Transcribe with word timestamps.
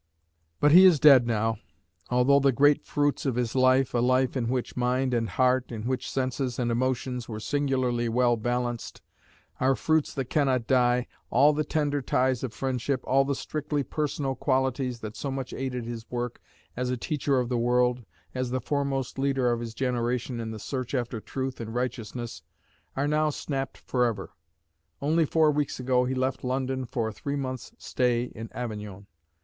But 0.59 0.71
he 0.71 0.83
is 0.83 0.99
dead 0.99 1.27
now. 1.27 1.59
Although 2.09 2.39
the 2.39 2.51
great 2.51 2.81
fruits 2.83 3.23
of 3.27 3.35
his 3.35 3.53
life 3.53 3.93
a 3.93 3.99
life 3.99 4.35
in 4.35 4.47
which 4.47 4.75
mind 4.75 5.13
and 5.13 5.29
heart, 5.29 5.71
in 5.71 5.83
which 5.83 6.09
senses 6.09 6.57
and 6.57 6.71
emotions, 6.71 7.29
were 7.29 7.39
singularly 7.39 8.09
well 8.09 8.35
balanced 8.35 8.99
are 9.59 9.75
fruits 9.75 10.11
that 10.15 10.25
cannot 10.31 10.65
die, 10.65 11.05
all 11.29 11.53
the 11.53 11.63
tender 11.63 12.01
ties 12.01 12.43
of 12.43 12.51
friendship, 12.51 13.01
all 13.05 13.23
the 13.23 13.35
strictly 13.35 13.83
personal 13.83 14.33
qualities 14.33 15.01
that 15.01 15.15
so 15.15 15.29
much 15.29 15.53
aided 15.53 15.85
his 15.85 16.09
work 16.09 16.41
as 16.75 16.89
a 16.89 16.97
teacher 16.97 17.37
of 17.39 17.47
the 17.47 17.59
world, 17.59 18.03
as 18.33 18.49
the 18.49 18.59
foremost 18.59 19.19
leader 19.19 19.51
of 19.51 19.59
his 19.59 19.75
generation 19.75 20.39
in 20.39 20.49
the 20.49 20.57
search 20.57 20.95
after 20.95 21.21
truth 21.21 21.61
and 21.61 21.75
righteousness, 21.75 22.41
are 22.95 23.07
now 23.07 23.29
snapped 23.29 23.77
forever. 23.77 24.31
Only 24.99 25.25
four 25.27 25.51
weeks 25.51 25.79
ago 25.79 26.05
he 26.05 26.15
left 26.15 26.43
London 26.43 26.85
for 26.85 27.07
a 27.09 27.13
three 27.13 27.35
months' 27.35 27.73
stay 27.77 28.23
in 28.33 28.51
Avignon. 28.51 29.05